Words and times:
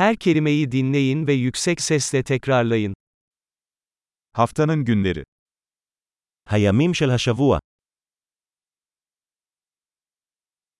Her 0.00 0.15
kelimeyi 0.15 0.71
dinleyin 0.71 1.27
ve 1.27 1.33
yüksek 1.33 1.81
sesle 1.81 2.23
tekrarlayın. 2.23 2.93
Haftanın 4.33 4.85
günleri. 4.85 5.23
הימים 6.49 6.93
של 6.93 7.09
השבוע, 7.15 7.59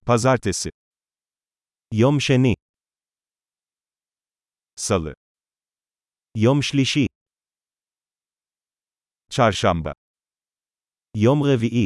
Pazartesi, 0.06 0.70
יום 1.94 2.20
שני, 2.20 2.54
Salı, 4.76 5.12
יום 6.38 6.62
שלישי, 6.62 7.06
Çarşamba, 9.30 9.92
יום 11.16 11.42
רביעי, 11.42 11.84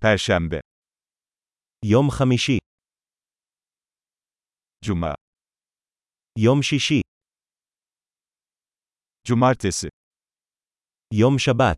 Perşembe, 0.00 0.60
יום 1.84 2.10
חמישי, 2.10 2.58
Cuma, 4.85 5.13
יום 6.39 6.61
שישי, 6.61 7.01
Cumartesi, 9.27 9.87
יום 11.13 11.39
שבת, 11.39 11.77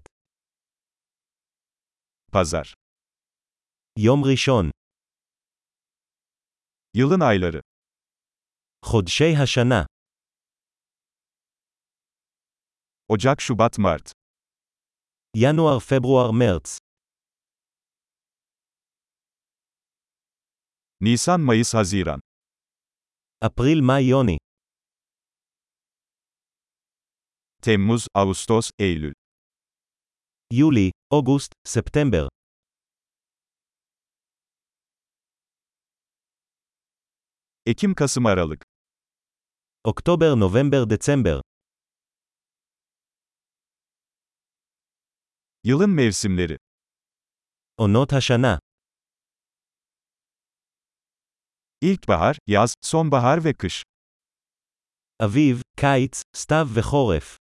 Pazar. 2.31 2.73
יום 3.99 4.21
ראשון, 4.31 4.69
Yılın 6.93 7.19
ayları. 7.21 7.59
חודשי 8.85 9.33
השנה, 9.43 9.85
Ocak, 13.09 13.41
Şubat, 13.41 13.77
Mart. 13.79 14.11
ינואר, 15.37 15.79
פברואר, 15.79 16.31
מרץ, 16.31 16.77
Nisan, 21.01 21.41
Mayıs, 21.41 21.73
Haziran. 21.73 22.19
אפריל, 23.45 23.79
מאי, 23.87 24.03
יוני, 24.09 24.37
Temmuz, 27.65 28.07
Ağustos, 28.17 28.69
Eylül. 28.81 29.13
יולי, 30.53 30.89
אוגוסט, 31.13 31.53
ספטמבר, 31.67 32.27
Ekim, 37.69 37.93
Kasım, 37.95 38.25
Aralık. 38.27 38.63
אוקטובר, 39.87 40.35
נובמבר, 40.35 40.85
דצמבר, 40.89 41.39
Yılın 45.63 45.89
mevsimleri. 45.95 46.55
עונות 47.75 48.13
השנה, 48.13 48.57
İlkbahar, 51.84 52.38
yaz, 52.46 52.74
sonbahar 52.80 53.44
ve 53.44 53.54
kış. 53.54 53.84
Aviv, 55.20 55.56
kites, 55.76 56.22
stav 56.32 56.76
ve 56.76 56.82
choref. 56.82 57.38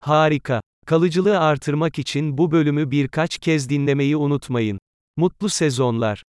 Harika. 0.00 0.60
Kalıcılığı 0.86 1.38
artırmak 1.40 1.98
için 1.98 2.38
bu 2.38 2.52
bölümü 2.52 2.90
birkaç 2.90 3.38
kez 3.38 3.68
dinlemeyi 3.68 4.16
unutmayın. 4.16 4.78
Mutlu 5.16 5.48
sezonlar. 5.48 6.22